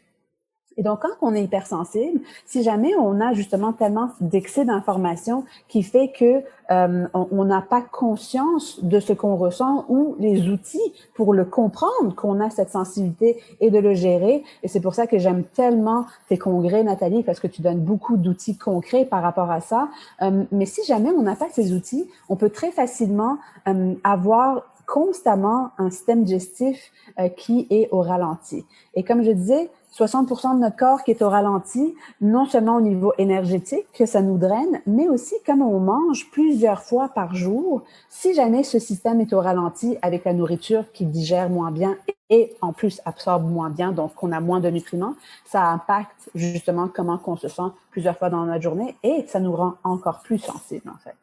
Et 0.77 0.83
donc, 0.83 1.01
quand 1.01 1.09
on 1.21 1.33
est 1.33 1.43
hypersensible, 1.43 2.19
si 2.45 2.63
jamais 2.63 2.95
on 2.95 3.19
a 3.19 3.33
justement 3.33 3.73
tellement 3.73 4.09
d'excès 4.21 4.63
d'informations 4.63 5.43
qui 5.67 5.83
fait 5.83 6.11
que 6.11 6.43
euh, 6.69 7.07
on 7.13 7.45
n'a 7.45 7.61
pas 7.61 7.81
conscience 7.81 8.83
de 8.83 8.99
ce 8.99 9.13
qu'on 9.13 9.35
ressent 9.35 9.85
ou 9.89 10.15
les 10.19 10.49
outils 10.49 10.93
pour 11.15 11.33
le 11.33 11.45
comprendre 11.45 12.13
qu'on 12.15 12.39
a 12.39 12.49
cette 12.49 12.69
sensibilité 12.69 13.41
et 13.59 13.71
de 13.71 13.79
le 13.79 13.93
gérer. 13.93 14.43
Et 14.63 14.67
c'est 14.67 14.81
pour 14.81 14.93
ça 14.93 15.07
que 15.07 15.17
j'aime 15.17 15.43
tellement 15.43 16.05
tes 16.29 16.37
congrès, 16.37 16.83
Nathalie, 16.83 17.23
parce 17.23 17.39
que 17.39 17.47
tu 17.47 17.61
donnes 17.61 17.79
beaucoup 17.79 18.17
d'outils 18.17 18.57
concrets 18.57 19.05
par 19.05 19.23
rapport 19.23 19.49
à 19.49 19.61
ça. 19.61 19.89
Euh, 20.21 20.43
mais 20.51 20.65
si 20.65 20.83
jamais 20.85 21.09
on 21.09 21.23
n'a 21.23 21.35
pas 21.35 21.49
ces 21.51 21.73
outils, 21.73 22.09
on 22.29 22.35
peut 22.35 22.49
très 22.49 22.71
facilement 22.71 23.37
euh, 23.67 23.93
avoir 24.03 24.63
constamment 24.87 25.71
un 25.77 25.91
système 25.91 26.23
digestif 26.23 26.91
euh, 27.19 27.29
qui 27.29 27.67
est 27.69 27.89
au 27.91 28.01
ralenti. 28.01 28.65
Et 28.95 29.03
comme 29.03 29.21
je 29.21 29.31
disais, 29.31 29.69
60% 29.95 30.55
de 30.55 30.59
notre 30.61 30.75
corps 30.75 31.03
qui 31.03 31.11
est 31.11 31.21
au 31.21 31.29
ralenti, 31.29 31.95
non 32.21 32.45
seulement 32.45 32.77
au 32.77 32.81
niveau 32.81 33.13
énergétique, 33.17 33.85
que 33.93 34.05
ça 34.05 34.21
nous 34.21 34.37
draine, 34.37 34.81
mais 34.85 35.07
aussi 35.07 35.35
comme 35.45 35.61
on 35.61 35.79
mange 35.79 36.29
plusieurs 36.31 36.81
fois 36.81 37.09
par 37.09 37.35
jour, 37.35 37.83
si 38.09 38.33
jamais 38.33 38.63
ce 38.63 38.79
système 38.79 39.21
est 39.21 39.33
au 39.33 39.39
ralenti 39.39 39.97
avec 40.01 40.25
la 40.25 40.33
nourriture 40.33 40.83
qui 40.93 41.05
digère 41.05 41.49
moins 41.49 41.71
bien 41.71 41.95
et 42.29 42.55
en 42.61 42.73
plus 42.73 43.01
absorbe 43.05 43.49
moins 43.49 43.69
bien, 43.69 43.91
donc 43.91 44.11
on 44.21 44.31
a 44.31 44.39
moins 44.39 44.59
de 44.59 44.69
nutriments, 44.69 45.15
ça 45.45 45.63
impacte 45.69 46.29
justement 46.35 46.89
comment 46.93 47.19
on 47.25 47.37
se 47.37 47.47
sent 47.47 47.71
plusieurs 47.91 48.17
fois 48.17 48.29
dans 48.29 48.45
notre 48.45 48.61
journée 48.61 48.95
et 49.03 49.25
ça 49.27 49.39
nous 49.39 49.55
rend 49.55 49.75
encore 49.83 50.19
plus 50.19 50.39
sensibles 50.39 50.89
en 50.89 50.97
fait. 50.97 51.15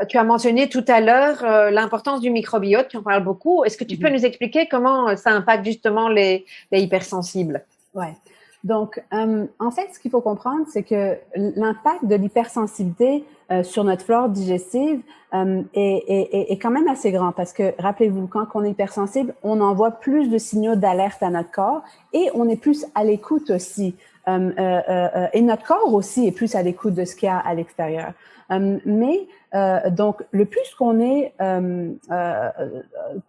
Euh, 0.00 0.04
tu 0.06 0.18
as 0.18 0.24
mentionné 0.24 0.68
tout 0.68 0.84
à 0.88 1.00
l'heure 1.00 1.42
euh, 1.44 1.70
l'importance 1.70 2.20
du 2.20 2.30
microbiote, 2.30 2.88
tu 2.88 2.96
en 2.96 3.02
parles 3.02 3.24
beaucoup. 3.24 3.64
Est-ce 3.64 3.76
que 3.76 3.84
tu 3.84 3.96
peux 3.96 4.08
mhm. 4.08 4.14
nous 4.14 4.24
expliquer 4.24 4.66
comment 4.68 5.08
euh, 5.08 5.16
ça 5.16 5.30
impacte 5.30 5.64
justement 5.64 6.08
les, 6.08 6.44
les 6.72 6.80
hypersensibles? 6.80 7.64
Ouais. 7.94 8.14
Donc, 8.62 9.02
en 9.10 9.70
fait, 9.70 9.88
ce 9.94 9.98
qu'il 9.98 10.10
faut 10.10 10.20
comprendre, 10.20 10.66
c'est 10.70 10.82
que 10.82 11.16
l'impact 11.34 12.04
de 12.04 12.14
l'hypersensibilité 12.14 13.24
sur 13.62 13.84
notre 13.84 14.04
flore 14.04 14.28
digestive 14.28 15.00
est, 15.32 15.70
est, 15.74 16.52
est, 16.52 16.58
quand 16.58 16.70
même 16.70 16.86
assez 16.86 17.10
grand 17.10 17.32
parce 17.32 17.54
que, 17.54 17.72
rappelez-vous, 17.80 18.26
quand 18.26 18.48
on 18.52 18.62
est 18.62 18.72
hypersensible, 18.72 19.32
on 19.42 19.62
envoie 19.62 19.92
plus 19.92 20.28
de 20.28 20.36
signaux 20.36 20.76
d'alerte 20.76 21.22
à 21.22 21.30
notre 21.30 21.50
corps 21.50 21.80
et 22.12 22.28
on 22.34 22.50
est 22.50 22.60
plus 22.60 22.84
à 22.94 23.02
l'écoute 23.02 23.48
aussi. 23.48 23.94
Et 24.26 25.42
notre 25.42 25.64
corps 25.64 25.92
aussi 25.92 26.26
est 26.26 26.32
plus 26.32 26.54
à 26.54 26.62
l'écoute 26.62 26.94
de 26.94 27.04
ce 27.04 27.16
qu'il 27.16 27.26
y 27.26 27.30
a 27.30 27.38
à 27.38 27.54
l'extérieur. 27.54 28.12
mais 28.50 29.28
euh, 29.54 29.90
donc, 29.90 30.22
le 30.30 30.44
plus 30.44 30.74
qu'on 30.78 31.00
est, 31.00 31.32
euh, 31.40 31.90
euh, 32.10 32.50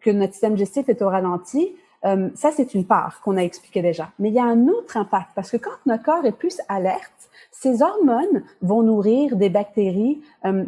que 0.02 0.12
notre 0.12 0.34
système 0.34 0.54
digestif 0.54 0.90
est 0.90 1.02
au 1.02 1.10
ralenti, 1.10 1.76
ça, 2.34 2.50
c'est 2.52 2.74
une 2.74 2.86
part 2.86 3.22
qu'on 3.22 3.38
a 3.38 3.42
expliqué 3.42 3.84
déjà. 3.84 4.10
Mais 4.18 4.30
il 4.30 4.34
y 4.34 4.40
a 4.40 4.44
un 4.44 4.68
autre 4.68 4.98
impact 4.98 5.30
parce 5.36 5.52
que 5.52 5.58
quand 5.58 5.70
notre 5.86 6.02
corps 6.02 6.26
est 6.26 6.32
plus 6.32 6.60
alerte, 6.68 7.30
ces 7.52 7.84
hormones 7.84 8.42
vont 8.64 8.82
nourrir 8.82 9.36
des 9.36 9.50
bactéries, 9.50 10.20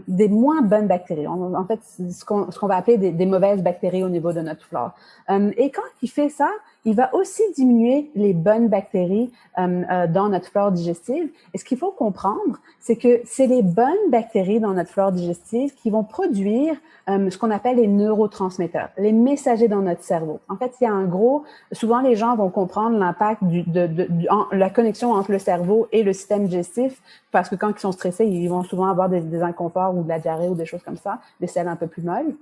des 0.08 0.28
moins 0.28 0.62
bonnes 0.62 0.86
bactéries. 0.86 1.26
En, 1.26 1.66
fait, 1.66 1.80
ce 1.84 2.24
qu'on 2.24 2.68
va 2.68 2.76
appeler 2.76 3.00
des, 3.00 3.26
mauvaises 3.26 3.64
bactéries 3.64 4.04
au 4.04 4.10
niveau 4.10 4.32
de 4.32 4.42
notre 4.42 4.64
flore. 4.64 4.92
et 5.28 5.72
quand 5.72 5.82
il 6.04 6.10
fait 6.12 6.30
ça, 6.30 6.52
il 6.86 6.96
va 6.96 7.14
aussi 7.14 7.44
diminuer 7.56 8.12
les 8.16 8.34
bonnes 8.34 8.68
bactéries 8.68 9.32
euh, 9.58 9.84
euh, 9.90 10.08
dans 10.08 10.30
notre 10.30 10.50
flore 10.50 10.72
digestive. 10.72 11.30
Et 11.54 11.58
ce 11.58 11.64
qu'il 11.64 11.78
faut 11.78 11.92
comprendre, 11.92 12.60
c'est 12.80 12.96
que 12.96 13.22
c'est 13.26 13.48
les 13.48 13.62
bonnes 13.62 14.10
bactéries 14.10 14.60
dans 14.60 14.74
notre 14.74 14.90
flore 14.90 15.12
digestive 15.12 15.74
qui 15.76 15.90
vont 15.90 16.04
produire 16.04 16.76
euh, 17.10 17.30
ce 17.30 17.38
qu'on 17.38 17.52
appelle 17.52 17.78
les 17.78 17.88
neurotransmetteurs, 17.88 18.90
les 18.98 19.14
messagers 19.14 19.68
dans 19.68 19.82
notre 19.82 20.04
cerveau. 20.04 20.40
En 20.50 20.56
fait, 20.56 20.74
il 20.80 20.84
y 20.84 20.88
a 20.88 20.92
un 20.92 21.06
gros, 21.06 21.44
souvent 21.72 22.02
les 22.02 22.16
gens 22.16 22.36
vont 22.36 22.50
comprendre 22.50 22.98
l'impact 22.98 23.44
de, 23.44 23.62
de, 23.68 23.88
de, 23.88 24.08
la 24.52 24.70
connexion 24.70 25.12
entre 25.12 25.32
le 25.32 25.40
cerveau 25.40 25.88
et 25.92 26.04
le 26.04 26.14
système 26.14 26.46
digestif, 26.46 27.02
parce 27.32 27.50
que 27.50 27.56
quand 27.56 27.70
ils 27.70 27.80
sont 27.80 27.92
stressés, 27.92 28.26
ils 28.26 28.48
vont 28.48 28.64
souvent 28.64 28.88
avoir 28.88 29.10
des, 29.10 29.22
des 29.22 29.42
inconforts 29.42 29.96
ou 29.96 30.04
de 30.04 30.10
la 30.10 30.20
diarrhée 30.20 30.50
ou 30.50 30.56
des 30.56 30.66
choses 30.66 30.84
comme 30.84 30.98
ça, 30.98 31.20
des 31.40 31.48
selles 31.48 31.68
un 31.68 31.76
peu 31.76 31.88
plus 31.88 32.04
molles. 32.04 32.36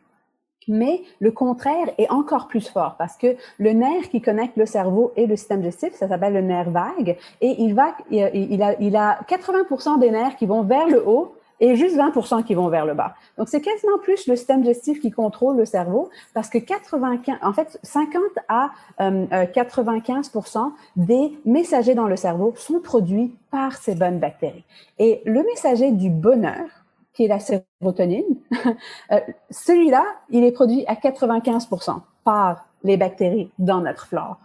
Mais 0.67 1.01
le 1.19 1.31
contraire 1.31 1.89
est 1.97 2.09
encore 2.09 2.47
plus 2.47 2.67
fort 2.67 2.95
parce 2.97 3.17
que 3.17 3.35
le 3.57 3.71
nerf 3.71 4.09
qui 4.09 4.21
connecte 4.21 4.57
le 4.57 4.65
cerveau 4.65 5.11
et 5.15 5.25
le 5.25 5.35
système 5.35 5.59
digestif, 5.59 5.93
ça 5.93 6.07
s'appelle 6.07 6.33
le 6.33 6.41
nerf 6.41 6.69
vague, 6.69 7.17
et 7.41 7.55
il 7.61 7.73
va, 7.73 7.95
il 8.09 8.61
a, 8.61 8.79
il 8.79 8.95
a 8.95 9.19
80% 9.27 9.99
des 9.99 10.11
nerfs 10.11 10.35
qui 10.35 10.45
vont 10.45 10.63
vers 10.63 10.87
le 10.87 11.07
haut 11.07 11.33
et 11.61 11.75
juste 11.75 11.95
20% 11.95 12.43
qui 12.43 12.55
vont 12.55 12.67
vers 12.67 12.85
le 12.85 12.95
bas. 12.95 13.13
Donc, 13.37 13.47
c'est 13.47 13.61
quasiment 13.61 13.99
plus 13.99 14.27
le 14.27 14.35
système 14.35 14.61
digestif 14.61 14.99
qui 14.99 15.11
contrôle 15.11 15.55
le 15.55 15.65
cerveau 15.65 16.09
parce 16.33 16.49
que 16.49 16.57
95, 16.57 17.37
en 17.41 17.53
fait, 17.53 17.79
50 17.83 18.21
à 18.49 18.71
95% 18.99 20.57
euh, 20.57 20.69
des 20.97 21.37
messagers 21.45 21.93
dans 21.93 22.07
le 22.07 22.15
cerveau 22.15 22.53
sont 22.57 22.79
produits 22.79 23.35
par 23.51 23.77
ces 23.77 23.95
bonnes 23.95 24.19
bactéries. 24.19 24.65
Et 24.97 25.21
le 25.25 25.43
messager 25.43 25.91
du 25.91 26.09
bonheur, 26.09 26.65
qui 27.13 27.25
est 27.25 27.27
la 27.27 27.39
sérotonine, 27.39 28.37
euh, 29.11 29.19
celui-là, 29.49 30.03
il 30.29 30.43
est 30.43 30.51
produit 30.51 30.85
à 30.87 30.95
95% 30.95 32.01
par 32.23 32.65
les 32.83 32.97
bactéries 32.97 33.51
dans 33.59 33.81
notre 33.81 34.07
flore. 34.07 34.37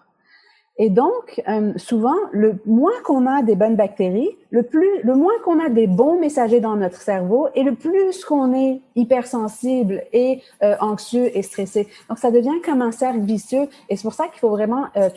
Et 0.79 0.91
donc, 0.91 1.43
euh, 1.49 1.73
souvent, 1.77 2.17
le 2.33 2.59
moins 2.67 2.93
qu'on 3.03 3.27
a 3.27 3.43
des 3.43 3.55
bonnes 3.55 3.77
bactéries, 3.77 4.29
le 4.51 4.63
plus, 4.63 5.03
le 5.03 5.15
moins 5.15 5.33
qu'on 5.43 5.59
a 5.59 5.71
des 5.71 5.87
bons 5.87 6.21
messagers 6.21 6.61
dans 6.61 6.77
notre 6.77 7.01
cerveau, 7.01 7.49
et 7.55 7.63
le 7.63 7.75
plus 7.75 8.25
qu'on 8.27 8.53
est 8.53 8.83
hypersensible 8.95 10.03
et 10.13 10.43
euh, 10.63 10.77
anxieux 10.81 11.35
et 11.35 11.41
stressé. 11.41 11.89
Donc, 12.11 12.19
ça 12.19 12.31
devient 12.31 12.61
comme 12.63 12.83
un 12.83 12.93
cercle 12.93 13.21
vicieux, 13.21 13.69
et 13.89 13.97
c'est 13.97 14.03
pour 14.03 14.13
ça 14.13 14.29
qu'il 14.29 14.39
faut 14.39 14.51
vraiment 14.51 14.85
euh, 14.97 15.09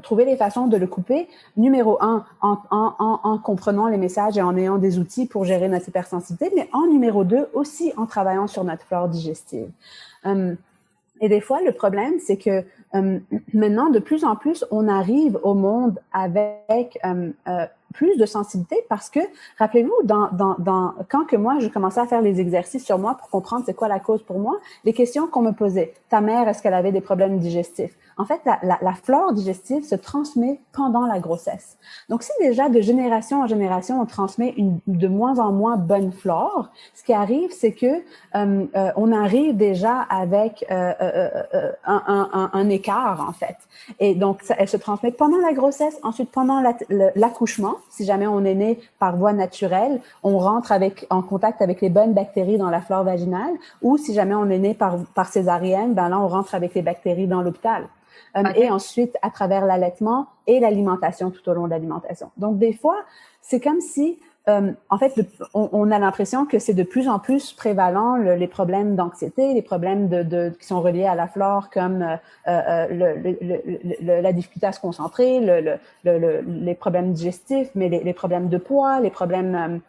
trouver 0.00 0.24
les 0.24 0.36
façons 0.36 0.68
de 0.68 0.76
le 0.76 0.86
couper. 0.86 1.28
Numéro 1.56 2.00
un, 2.00 2.24
en, 2.40 2.58
en, 2.70 3.20
en, 3.24 3.38
comprenant 3.38 3.88
les 3.88 3.98
messages 3.98 4.38
et 4.38 4.42
en 4.42 4.56
ayant 4.56 4.78
des 4.78 5.00
outils 5.00 5.26
pour 5.26 5.44
gérer 5.44 5.68
notre 5.68 5.88
hypersensibilité, 5.88 6.52
mais 6.54 6.68
en 6.72 6.86
numéro 6.86 7.24
deux, 7.24 7.48
aussi 7.52 7.92
en 7.96 8.06
travaillant 8.06 8.46
sur 8.46 8.62
notre 8.62 8.84
flore 8.84 9.08
digestive. 9.08 9.70
et 10.24 11.28
des 11.28 11.40
fois, 11.40 11.60
le 11.62 11.72
problème, 11.72 12.14
c'est 12.24 12.36
que 12.36 12.50
euh, 12.50 12.62
maintenant, 12.92 13.90
de 13.90 13.98
plus 13.98 14.24
en 14.24 14.36
plus, 14.36 14.64
on 14.70 14.88
arrive 14.88 15.38
au 15.42 15.54
monde 15.54 15.98
avec 16.12 16.98
euh, 17.04 17.30
euh, 17.48 17.66
plus 17.92 18.16
de 18.16 18.26
sensibilité 18.26 18.76
parce 18.88 19.10
que, 19.10 19.20
rappelez-vous, 19.58 19.94
dans, 20.04 20.28
dans, 20.32 20.56
dans, 20.58 20.94
quand 21.08 21.24
que 21.24 21.36
moi, 21.36 21.58
je 21.60 21.68
commençais 21.68 22.00
à 22.00 22.06
faire 22.06 22.22
les 22.22 22.40
exercices 22.40 22.84
sur 22.84 22.98
moi 22.98 23.14
pour 23.14 23.28
comprendre 23.28 23.64
c'est 23.66 23.74
quoi 23.74 23.88
la 23.88 24.00
cause 24.00 24.22
pour 24.22 24.38
moi, 24.38 24.58
les 24.84 24.92
questions 24.92 25.26
qu'on 25.26 25.42
me 25.42 25.52
posait. 25.52 25.94
Ta 26.08 26.20
mère, 26.20 26.48
est-ce 26.48 26.62
qu'elle 26.62 26.74
avait 26.74 26.92
des 26.92 27.00
problèmes 27.00 27.38
digestifs? 27.38 27.96
En 28.20 28.26
fait, 28.26 28.40
la, 28.44 28.58
la, 28.62 28.78
la, 28.82 28.92
flore 28.92 29.32
digestive 29.32 29.82
se 29.82 29.94
transmet 29.94 30.60
pendant 30.72 31.06
la 31.06 31.20
grossesse. 31.20 31.78
Donc, 32.10 32.22
si 32.22 32.32
déjà 32.40 32.68
de 32.68 32.80
génération 32.82 33.40
en 33.40 33.46
génération, 33.46 33.98
on 33.98 34.04
transmet 34.04 34.52
une 34.58 34.78
de 34.86 35.08
moins 35.08 35.38
en 35.38 35.52
moins 35.52 35.78
bonne 35.78 36.12
flore, 36.12 36.68
ce 36.94 37.02
qui 37.02 37.14
arrive, 37.14 37.50
c'est 37.50 37.72
que 37.72 37.86
euh, 37.86 38.66
euh, 38.76 38.92
on 38.96 39.10
arrive 39.12 39.56
déjà 39.56 40.02
avec 40.02 40.66
euh, 40.70 40.92
euh 41.00 41.72
un, 41.86 42.02
un, 42.06 42.50
un, 42.52 42.68
écart, 42.68 43.26
en 43.26 43.32
fait. 43.32 43.56
Et 44.00 44.14
donc, 44.14 44.42
ça, 44.42 44.54
elle 44.58 44.68
se 44.68 44.76
transmet 44.76 45.12
pendant 45.12 45.38
la 45.38 45.54
grossesse, 45.54 45.98
ensuite 46.02 46.30
pendant 46.30 46.62
l'accouchement. 47.16 47.76
Si 47.88 48.04
jamais 48.04 48.26
on 48.26 48.44
est 48.44 48.54
né 48.54 48.78
par 48.98 49.16
voie 49.16 49.32
naturelle, 49.32 50.00
on 50.22 50.38
rentre 50.38 50.72
avec 50.72 51.06
en 51.10 51.22
contact 51.22 51.62
avec 51.62 51.80
les 51.80 51.90
bonnes 51.90 52.12
bactéries 52.12 52.58
dans 52.58 52.70
la 52.70 52.80
flore 52.80 53.04
vaginale, 53.04 53.54
ou 53.82 53.96
si 53.96 54.14
jamais 54.14 54.34
on 54.34 54.48
est 54.50 54.58
né 54.58 54.74
par, 54.74 54.98
par 55.14 55.28
césarienne, 55.28 55.94
ben 55.94 56.08
là, 56.08 56.18
on 56.18 56.28
rentre 56.28 56.54
avec 56.54 56.74
les 56.74 56.82
bactéries 56.82 57.26
dans 57.26 57.42
l'hôpital. 57.42 57.88
Euh, 58.36 58.44
et 58.54 58.70
ensuite 58.70 59.16
à 59.22 59.30
travers 59.30 59.66
l'allaitement 59.66 60.26
et 60.46 60.60
l'alimentation 60.60 61.30
tout 61.30 61.48
au 61.48 61.52
long 61.52 61.64
de 61.64 61.70
l'alimentation. 61.70 62.30
Donc 62.36 62.58
des 62.58 62.72
fois, 62.72 62.96
c'est 63.40 63.60
comme 63.60 63.80
si 63.80 64.20
euh, 64.48 64.72
en 64.88 64.98
fait, 64.98 65.14
on, 65.52 65.90
a 65.90 65.98
l'impression 65.98 66.46
que 66.46 66.58
c'est 66.58 66.74
de 66.74 66.82
plus 66.82 67.08
en 67.08 67.18
plus 67.18 67.52
prévalent 67.52 68.16
les 68.16 68.46
problèmes 68.46 68.96
d'anxiété, 68.96 69.52
les 69.52 69.62
problèmes 69.62 70.08
qui 70.58 70.66
sont 70.66 70.80
reliés 70.80 71.04
à 71.04 71.14
la 71.14 71.28
flore, 71.28 71.68
comme 71.70 72.02
euh, 72.02 72.16
euh 72.48 73.32
la 74.00 74.32
difficulté 74.32 74.66
à 74.66 74.72
se 74.72 74.80
concentrer, 74.80 75.40
les 76.04 76.74
problèmes 76.74 77.12
digestifs, 77.12 77.70
mais 77.74 77.88
les, 77.88 78.14
problèmes 78.14 78.48
de 78.48 78.58
poids, 78.58 79.00
les 79.00 79.10
problèmes. 79.10 79.80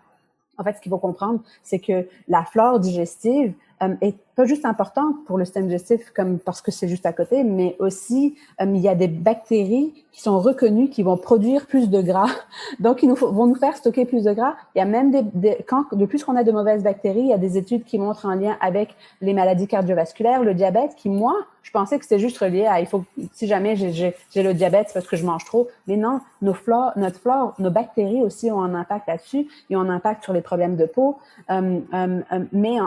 En 0.57 0.63
fait, 0.63 0.73
ce 0.73 0.81
qu'il 0.81 0.91
faut 0.91 0.99
comprendre, 0.99 1.39
c'est 1.63 1.79
que 1.79 2.07
la 2.27 2.43
flore 2.43 2.79
digestive 2.79 3.53
est 4.01 4.15
pas 4.35 4.45
juste 4.45 4.65
importante 4.65 5.15
pour 5.25 5.37
le 5.37 5.45
système 5.45 5.65
digestif 5.65 6.11
comme 6.11 6.39
parce 6.39 6.61
que 6.61 6.71
c'est 6.71 6.87
juste 6.87 7.05
à 7.05 7.13
côté, 7.13 7.43
mais 7.43 7.75
aussi 7.79 8.35
euh, 8.61 8.65
il 8.65 8.79
y 8.79 8.87
a 8.87 8.95
des 8.95 9.07
bactéries 9.07 9.93
qui 10.11 10.21
sont 10.21 10.39
reconnues 10.39 10.89
qui 10.89 11.03
vont 11.03 11.17
produire 11.17 11.65
plus 11.65 11.89
de 11.89 12.01
gras, 12.01 12.29
donc 12.79 13.03
ils 13.03 13.11
vont 13.11 13.47
nous 13.47 13.55
faire 13.55 13.75
stocker 13.75 14.05
plus 14.05 14.23
de 14.23 14.33
gras. 14.33 14.55
Il 14.75 14.79
y 14.79 14.81
a 14.81 14.85
même 14.85 15.11
des, 15.11 15.57
quand 15.67 15.85
de 15.93 16.05
plus 16.05 16.23
qu'on 16.23 16.35
a 16.35 16.43
de 16.43 16.51
mauvaises 16.51 16.83
bactéries, 16.83 17.21
il 17.21 17.27
y 17.27 17.33
a 17.33 17.37
des 17.37 17.57
études 17.57 17.83
qui 17.83 17.97
montrent 17.97 18.25
un 18.25 18.35
lien 18.35 18.57
avec 18.61 18.95
les 19.21 19.33
maladies 19.33 19.67
cardiovasculaires, 19.67 20.43
le 20.43 20.53
diabète, 20.53 20.95
qui 20.95 21.09
moi 21.09 21.35
je 21.63 21.69
pensais 21.69 21.99
que 21.99 22.05
c'était 22.05 22.19
juste 22.19 22.39
relié 22.39 22.65
à 22.65 22.79
il 22.79 22.87
faut 22.87 23.05
si 23.33 23.47
jamais 23.47 23.75
j'ai 23.75 24.15
le 24.35 24.53
diabète 24.53 24.87
c'est 24.87 24.93
parce 24.95 25.07
que 25.07 25.15
je 25.15 25.25
mange 25.25 25.45
trop, 25.45 25.67
mais 25.87 25.95
non, 25.95 26.19
nos 26.41 26.53
flores, 26.53 26.91
notre 26.95 27.19
flore, 27.19 27.53
nos 27.59 27.69
bactéries 27.69 28.21
aussi 28.21 28.51
ont 28.51 28.61
un 28.61 28.73
impact 28.73 29.07
là-dessus, 29.07 29.47
ils 29.69 29.77
ont 29.77 29.81
un 29.81 29.89
impact 29.89 30.23
sur 30.23 30.33
les 30.33 30.41
problèmes 30.41 30.75
de 30.75 30.85
peau, 30.85 31.19
euh, 31.49 31.79
euh, 31.93 32.21
euh 32.31 32.39
mais 32.51 32.77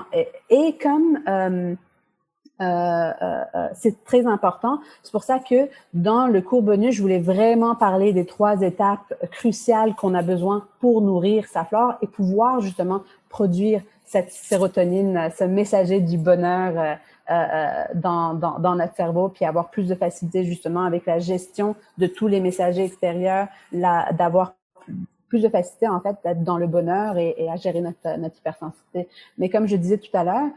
comme 0.85 1.19
euh, 1.29 1.75
euh, 2.61 3.43
euh, 3.55 3.69
c'est 3.75 4.05
très 4.05 4.27
important. 4.27 4.79
C'est 5.03 5.11
pour 5.11 5.25
ça 5.25 5.39
que 5.39 5.69
dans 5.93 6.27
le 6.27 6.41
cours 6.41 6.63
bonus, 6.63 6.95
je 6.95 7.03
voulais 7.03 7.19
vraiment 7.19 7.75
parler 7.75 8.13
des 8.13 8.27
trois 8.27 8.61
étapes 8.61 9.15
cruciales 9.33 9.95
qu'on 9.97 10.15
a 10.15 10.23
besoin 10.23 10.67
pour 10.81 11.01
nourrir 11.01 11.47
sa 11.47 11.65
flore 11.65 11.95
et 12.03 12.07
pouvoir 12.07 12.61
justement 12.61 13.03
produire 13.29 13.83
cette 14.05 14.31
sérotonine, 14.31 15.31
ce 15.37 15.45
messager 15.45 15.99
du 16.01 16.19
bonheur 16.19 16.99
dans, 17.95 18.35
dans, 18.35 18.59
dans, 18.61 18.77
notre 18.77 18.95
cerveau, 18.95 19.31
puis 19.31 19.47
avoir 19.47 19.71
plus 19.71 19.89
de 19.89 19.95
facilité 19.95 20.45
justement 20.45 20.85
avec 20.85 21.07
la 21.07 21.19
gestion 21.19 21.75
de 21.99 22.07
tous 22.07 22.29
les 22.29 22.39
messagers 22.39 22.85
extérieurs, 22.85 23.49
d'avoir 23.73 24.55
plus 25.29 25.43
de 25.43 25.49
facilité 25.49 25.89
en 25.89 26.01
fait 26.01 26.17
d'être 26.23 26.45
dans 26.45 26.59
le 26.59 26.69
bonheur 26.69 27.19
et, 27.19 27.35
et 27.39 27.51
à 27.51 27.57
gérer 27.57 27.81
notre, 27.81 28.19
notre 28.19 28.37
hypersensibilité. 28.39 29.09
Mais 29.39 29.49
comme 29.49 29.67
je 29.67 29.75
disais 29.75 29.99
tout 29.99 30.17
à 30.17 30.23
l'heure, 30.23 30.51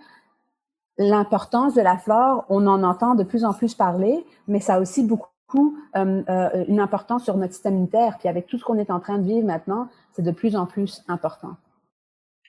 l'importance 0.97 1.73
de 1.73 1.81
la 1.81 1.97
flore, 1.97 2.45
on 2.49 2.67
en 2.67 2.83
entend 2.83 3.15
de 3.15 3.23
plus 3.23 3.45
en 3.45 3.53
plus 3.53 3.75
parler, 3.75 4.25
mais 4.47 4.59
ça 4.59 4.75
a 4.75 4.79
aussi 4.79 5.03
beaucoup 5.03 5.27
beaucoup 5.49 5.77
une 5.95 6.79
importance 6.79 7.23
sur 7.23 7.37
notre 7.37 7.53
système 7.53 7.75
immunitaire. 7.75 8.17
Puis 8.19 8.27
avec 8.27 8.47
tout 8.47 8.57
ce 8.57 8.65
qu'on 8.65 8.77
est 8.77 8.91
en 8.91 8.99
train 8.99 9.17
de 9.17 9.23
vivre 9.23 9.47
maintenant, 9.47 9.87
c'est 10.11 10.21
de 10.21 10.31
plus 10.31 10.55
en 10.55 10.65
plus 10.65 11.03
important 11.07 11.55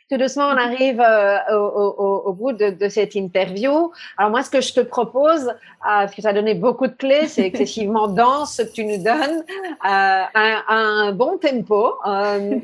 tout 0.08 0.16
doucement, 0.16 0.46
on 0.46 0.56
arrive 0.56 1.00
euh, 1.00 1.38
au, 1.54 2.32
bout 2.32 2.52
de, 2.52 2.88
cette 2.88 3.14
interview. 3.14 3.92
Alors 4.16 4.30
moi, 4.30 4.42
ce 4.42 4.48
que 4.48 4.60
je 4.60 4.72
te 4.72 4.80
propose, 4.80 5.48
euh, 5.48 5.52
parce 5.82 6.14
que 6.14 6.22
ça 6.22 6.30
a 6.30 6.32
donné 6.32 6.54
beaucoup 6.54 6.86
de 6.86 6.94
clés, 6.94 7.26
c'est 7.26 7.42
excessivement 7.42 8.08
dense 8.22 8.54
ce 8.54 8.62
que 8.62 8.72
tu 8.72 8.84
nous 8.86 9.02
donnes, 9.02 9.44
euh, 9.84 10.22
un, 10.34 10.62
un, 10.68 11.12
bon 11.12 11.36
tempo. 11.36 11.94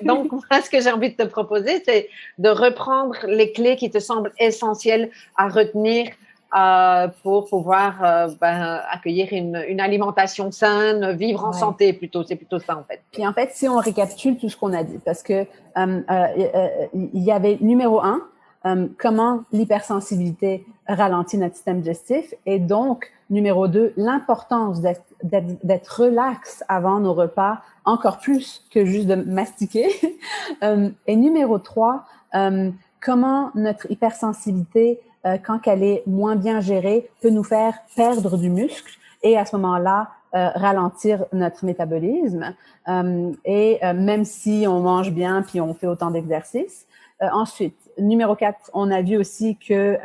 donc 0.02 0.32
moi, 0.50 0.62
ce 0.62 0.70
que 0.70 0.80
j'ai 0.80 0.90
envie 0.90 1.10
de 1.10 1.22
te 1.22 1.28
proposer, 1.28 1.82
c'est 1.84 2.08
de 2.38 2.48
reprendre 2.48 3.16
les 3.26 3.52
clés 3.52 3.76
qui 3.76 3.90
te 3.90 3.98
semblent 3.98 4.32
essentielles 4.38 5.10
à 5.36 5.48
retenir 5.48 6.08
euh, 6.56 7.08
pour 7.24 7.48
pouvoir 7.48 8.04
euh, 8.04 8.28
ben, 8.40 8.80
accueillir 8.88 9.32
une, 9.32 9.60
une, 9.68 9.80
alimentation 9.80 10.52
saine, 10.52 11.10
vivre 11.10 11.44
en 11.44 11.52
santé 11.52 11.92
plutôt. 11.92 12.22
C'est 12.22 12.36
plutôt 12.36 12.60
ça 12.60 12.76
en 12.76 12.84
fait. 12.84 13.02
Puis 13.10 13.26
en 13.26 13.32
fait, 13.32 13.50
si 13.54 13.68
on 13.68 13.78
récapitule 13.78 14.38
tout 14.38 14.48
ce 14.48 14.56
qu'on 14.56 14.72
a 14.72 14.84
dit, 14.84 14.98
parce 15.04 15.24
que 15.24 15.46
euh, 15.76 16.28
il 16.94 17.24
y 17.24 17.32
avait 17.32 17.58
numéro 17.60 18.00
un, 18.00 18.20
comment 18.98 19.42
l'hypersensibilité 19.50 20.64
ralentit 20.86 21.38
notre 21.38 21.56
système 21.56 21.80
digestif, 21.80 22.32
et 22.46 22.60
donc 22.60 23.10
numéro 23.30 23.66
deux, 23.66 23.92
l'importance 23.96 24.80
d'être 24.80 26.02
relax 26.02 26.62
avant 26.68 27.00
nos 27.00 27.14
repas, 27.14 27.62
encore 27.84 28.18
plus 28.18 28.64
que 28.70 28.84
juste 28.84 29.08
de 29.08 29.16
mastiquer. 29.16 29.88
et 30.62 31.16
numéro 31.16 31.58
trois, 31.58 32.04
comment 33.00 33.50
notre 33.56 33.90
hypersensibilité 33.90 35.00
euh, 35.26 35.38
quand 35.38 35.66
elle 35.66 35.82
est 35.82 36.02
moins 36.06 36.36
bien 36.36 36.60
gérée, 36.60 37.08
peut 37.20 37.30
nous 37.30 37.44
faire 37.44 37.74
perdre 37.96 38.36
du 38.36 38.50
muscle 38.50 38.98
et 39.22 39.38
à 39.38 39.46
ce 39.46 39.56
moment-là, 39.56 40.10
euh, 40.34 40.48
ralentir 40.54 41.24
notre 41.32 41.64
métabolisme. 41.64 42.54
Euh, 42.88 43.32
et 43.44 43.80
même 43.94 44.24
si 44.24 44.66
on 44.68 44.80
mange 44.80 45.12
bien 45.12 45.42
puis 45.42 45.60
on 45.60 45.72
fait 45.74 45.86
autant 45.86 46.10
d'exercices. 46.10 46.86
ensuite, 47.20 47.78
numéro 47.98 48.34
4, 48.34 48.70
on 48.74 48.90
a 48.90 49.00
vu 49.00 49.16
aussi 49.16 49.56
que 49.56 49.98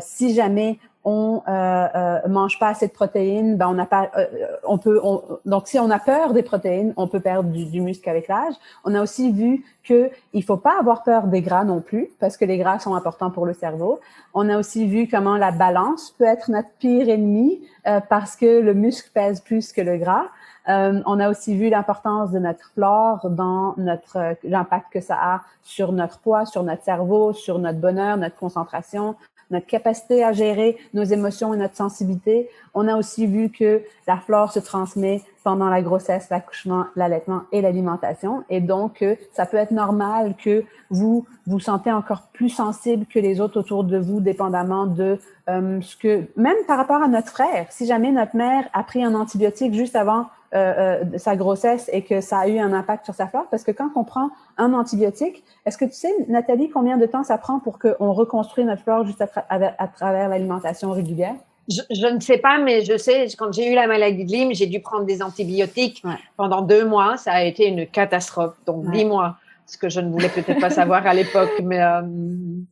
si 0.00 0.34
jamais 0.34 0.78
on 1.04 1.42
euh, 1.48 1.88
euh, 1.94 2.28
mange 2.28 2.58
pas 2.58 2.68
assez 2.68 2.86
de 2.86 2.92
protéines, 2.92 3.56
ben 3.56 3.68
on 3.68 3.74
n'a 3.74 3.86
pas, 3.86 4.10
euh, 4.16 4.26
on 4.64 4.78
peut, 4.78 5.00
on, 5.02 5.22
donc 5.44 5.66
si 5.66 5.78
on 5.80 5.90
a 5.90 5.98
peur 5.98 6.32
des 6.32 6.44
protéines, 6.44 6.94
on 6.96 7.08
peut 7.08 7.20
perdre 7.20 7.50
du, 7.50 7.64
du 7.64 7.80
muscle 7.80 8.08
avec 8.08 8.28
l'âge. 8.28 8.54
On 8.84 8.94
a 8.94 9.02
aussi 9.02 9.32
vu 9.32 9.64
que 9.82 10.10
il 10.32 10.44
faut 10.44 10.56
pas 10.56 10.78
avoir 10.78 11.02
peur 11.02 11.26
des 11.26 11.42
gras 11.42 11.64
non 11.64 11.80
plus, 11.80 12.10
parce 12.20 12.36
que 12.36 12.44
les 12.44 12.56
gras 12.56 12.78
sont 12.78 12.94
importants 12.94 13.30
pour 13.30 13.46
le 13.46 13.52
cerveau. 13.52 13.98
On 14.32 14.48
a 14.48 14.56
aussi 14.58 14.86
vu 14.86 15.08
comment 15.08 15.36
la 15.36 15.50
balance 15.50 16.14
peut 16.18 16.24
être 16.24 16.50
notre 16.50 16.70
pire 16.78 17.08
ennemi, 17.08 17.60
euh, 17.86 18.00
parce 18.08 18.36
que 18.36 18.60
le 18.60 18.74
muscle 18.74 19.10
pèse 19.12 19.40
plus 19.40 19.72
que 19.72 19.80
le 19.80 19.96
gras. 19.96 20.26
Euh, 20.68 21.00
on 21.06 21.18
a 21.18 21.28
aussi 21.28 21.56
vu 21.56 21.68
l'importance 21.68 22.30
de 22.30 22.38
notre 22.38 22.70
flore 22.74 23.28
dans 23.30 23.74
notre 23.78 24.36
l'impact 24.44 24.92
que 24.92 25.00
ça 25.00 25.18
a 25.20 25.40
sur 25.64 25.90
notre 25.90 26.20
poids, 26.20 26.46
sur 26.46 26.62
notre 26.62 26.84
cerveau, 26.84 27.32
sur 27.32 27.58
notre 27.58 27.80
bonheur, 27.80 28.16
notre 28.16 28.36
concentration, 28.36 29.16
notre 29.52 29.66
capacité 29.66 30.24
à 30.24 30.32
gérer 30.32 30.76
nos 30.94 31.04
émotions 31.04 31.54
et 31.54 31.56
notre 31.56 31.76
sensibilité. 31.76 32.48
On 32.74 32.88
a 32.88 32.96
aussi 32.96 33.26
vu 33.26 33.50
que 33.50 33.82
la 34.08 34.16
flore 34.16 34.52
se 34.52 34.58
transmet 34.58 35.22
pendant 35.44 35.68
la 35.68 35.82
grossesse, 35.82 36.28
l'accouchement, 36.30 36.86
l'allaitement 36.96 37.42
et 37.52 37.60
l'alimentation. 37.60 38.44
Et 38.48 38.60
donc, 38.60 39.02
euh, 39.02 39.16
ça 39.32 39.46
peut 39.46 39.56
être 39.56 39.72
normal 39.72 40.34
que 40.42 40.64
vous 40.90 41.26
vous 41.46 41.60
sentez 41.60 41.92
encore 41.92 42.28
plus 42.32 42.48
sensible 42.48 43.06
que 43.06 43.18
les 43.18 43.40
autres 43.40 43.58
autour 43.58 43.84
de 43.84 43.98
vous, 43.98 44.20
dépendamment 44.20 44.86
de 44.86 45.18
euh, 45.48 45.80
ce 45.80 45.96
que, 45.96 46.24
même 46.36 46.56
par 46.66 46.78
rapport 46.78 47.02
à 47.02 47.08
notre 47.08 47.28
frère. 47.28 47.66
Si 47.70 47.86
jamais 47.86 48.12
notre 48.12 48.36
mère 48.36 48.68
a 48.72 48.84
pris 48.84 49.04
un 49.04 49.14
antibiotique 49.14 49.74
juste 49.74 49.96
avant 49.96 50.26
euh, 50.54 51.02
euh, 51.14 51.18
sa 51.18 51.34
grossesse 51.34 51.88
et 51.92 52.02
que 52.02 52.20
ça 52.20 52.40
a 52.40 52.48
eu 52.48 52.58
un 52.58 52.72
impact 52.72 53.06
sur 53.06 53.14
sa 53.14 53.26
flore, 53.26 53.46
parce 53.50 53.64
que 53.64 53.70
quand 53.70 53.90
on 53.96 54.04
prend 54.04 54.30
un 54.58 54.74
antibiotique, 54.74 55.42
est-ce 55.64 55.78
que 55.78 55.84
tu 55.84 55.94
sais, 55.94 56.12
Nathalie, 56.28 56.68
combien 56.68 56.98
de 56.98 57.06
temps 57.06 57.24
ça 57.24 57.38
prend 57.38 57.58
pour 57.58 57.78
qu'on 57.78 58.12
reconstruise 58.12 58.66
notre 58.66 58.82
flore 58.82 59.06
juste 59.06 59.22
à, 59.22 59.88
travers 59.88 60.28
l'alimentation 60.28 60.90
régulière? 60.90 61.34
Je, 61.68 62.06
ne 62.06 62.20
sais 62.20 62.38
pas, 62.38 62.58
mais 62.58 62.84
je 62.84 62.98
sais, 62.98 63.28
quand 63.38 63.52
j'ai 63.52 63.70
eu 63.70 63.74
la 63.74 63.86
maladie 63.86 64.24
de 64.24 64.30
Lyme, 64.30 64.52
j'ai 64.52 64.66
dû 64.66 64.80
prendre 64.80 65.04
des 65.04 65.22
antibiotiques 65.22 66.02
pendant 66.36 66.60
deux 66.60 66.84
mois. 66.84 67.16
Ça 67.16 67.32
a 67.32 67.42
été 67.44 67.68
une 67.68 67.86
catastrophe. 67.86 68.54
Donc, 68.66 68.90
dis-moi 68.90 69.36
ce 69.72 69.78
que 69.78 69.88
je 69.88 70.00
ne 70.00 70.10
voulais 70.10 70.28
peut-être 70.28 70.60
pas 70.60 70.68
savoir 70.68 71.06
à 71.06 71.14
l'époque. 71.14 71.50
Mais 71.64 71.82
euh, 71.82 72.02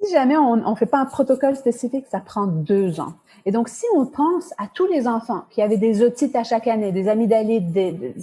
Si 0.03 0.13
jamais 0.13 0.37
on 0.37 0.57
ne 0.57 0.75
fait 0.77 0.85
pas 0.85 0.99
un 0.99 1.07
protocole 1.07 1.57
spécifique, 1.57 2.05
ça 2.11 2.21
prend 2.21 2.47
deux 2.47 3.01
ans. 3.01 3.15
Et 3.47 3.53
donc, 3.53 3.71
si 3.71 3.87
on 3.97 4.05
pense 4.05 4.53
à 4.59 4.67
tous 4.73 4.87
les 4.87 5.09
enfants 5.09 5.45
qui 5.49 5.63
avaient 5.63 5.79
des 5.79 6.03
otites 6.03 6.37
à 6.37 6.45
chaque 6.45 6.67
année, 6.67 6.93
des 6.93 7.09
amygdalites, 7.09 7.73
des, 7.73 8.15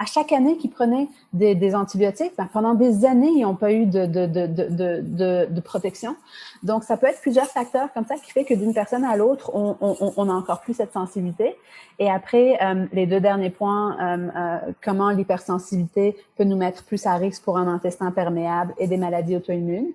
à 0.00 0.06
chaque 0.06 0.32
année 0.32 0.56
qui 0.56 0.68
prenaient 0.68 1.08
des, 1.34 1.54
des 1.54 1.74
antibiotiques, 1.74 2.32
ben, 2.38 2.48
pendant 2.50 2.72
des 2.72 3.04
années, 3.04 3.28
ils 3.36 3.42
n'ont 3.42 3.54
pas 3.54 3.70
eu 3.70 3.84
de, 3.84 4.06
de, 4.06 4.24
de, 4.24 5.46
de, 5.50 5.60
protection. 5.60 6.16
Donc, 6.62 6.84
ça 6.84 6.96
peut 6.96 7.06
être 7.06 7.20
plusieurs 7.20 7.46
facteurs 7.46 7.92
comme 7.92 8.06
ça 8.06 8.14
qui 8.16 8.32
fait 8.32 8.44
que 8.44 8.54
d'une 8.54 8.72
personne 8.72 9.04
à 9.04 9.14
l'autre, 9.14 9.50
on, 9.54 9.76
on, 9.82 10.12
on, 10.16 10.30
a 10.30 10.32
encore 10.32 10.62
plus 10.62 10.72
cette 10.72 10.94
sensibilité. 10.94 11.54
Et 11.98 12.10
après, 12.10 12.58
euh, 12.62 12.86
les 12.94 13.06
deux 13.06 13.20
derniers 13.20 13.50
points, 13.50 13.94
euh, 14.00 14.28
euh, 14.34 14.72
comment 14.82 15.10
l'hypersensibilité 15.10 16.16
peut 16.38 16.44
nous 16.44 16.56
mettre 16.56 16.82
plus 16.84 17.04
à 17.04 17.16
risque 17.16 17.44
pour 17.44 17.58
un 17.58 17.68
intestin 17.68 18.10
perméable 18.10 18.72
et 18.78 18.86
des 18.86 18.96
maladies 18.96 19.36
auto-immunes. 19.36 19.92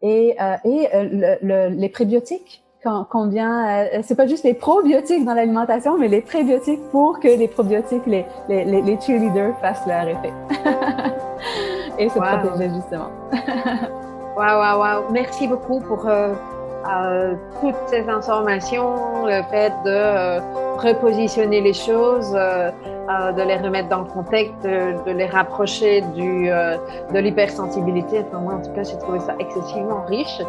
et 0.00 0.36
et 0.64 0.88
le, 1.42 1.68
les 1.68 1.88
prébiotiques 1.90 2.64
qu'on 2.82 3.26
vient, 3.26 3.68
euh, 3.68 4.00
c'est 4.02 4.14
pas 4.14 4.26
juste 4.26 4.44
les 4.44 4.54
probiotiques 4.54 5.24
dans 5.24 5.34
l'alimentation, 5.34 5.98
mais 5.98 6.08
les 6.08 6.20
prébiotiques 6.20 6.80
pour 6.90 7.18
que 7.20 7.28
les 7.28 7.48
probiotiques, 7.48 8.06
les, 8.06 8.24
les, 8.48 8.64
les, 8.64 9.00
cheerleaders 9.00 9.58
fassent 9.60 9.86
leur 9.86 10.08
effet. 10.08 10.32
Et 11.98 12.08
se 12.08 12.18
protéger 12.18 12.70
justement. 12.74 13.10
Waouh, 14.36 14.60
waouh, 14.60 14.78
waouh. 14.78 15.02
Merci 15.10 15.48
beaucoup 15.48 15.80
pour 15.80 16.06
euh, 16.06 16.32
euh, 16.86 17.34
toutes 17.60 17.74
ces 17.88 18.08
informations, 18.08 19.26
le 19.26 19.42
fait 19.50 19.72
de 19.84 19.90
euh, 19.90 20.40
repositionner 20.78 21.60
les 21.60 21.72
choses, 21.72 22.32
euh, 22.34 22.70
de 23.32 23.42
les 23.42 23.56
remettre 23.56 23.88
dans 23.88 24.00
le 24.00 24.06
contexte, 24.06 24.62
de, 24.62 25.10
les 25.10 25.26
rapprocher 25.26 26.02
du, 26.14 26.48
de 26.48 27.18
l'hypersensibilité. 27.18 28.24
Enfin, 28.28 28.40
moi, 28.40 28.54
en 28.54 28.62
tout 28.62 28.72
cas, 28.72 28.84
j'ai 28.84 28.96
trouvé 28.98 29.18
ça 29.20 29.34
excessivement 29.38 30.04
riche. 30.06 30.40